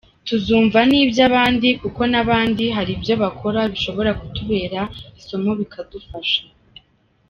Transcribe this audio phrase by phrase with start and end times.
[0.27, 4.81] Tuzumva n’iby’abandi kuko n’abandi hari ibyo bakora bishobora kutubera
[5.19, 6.41] isomo bikadufasha.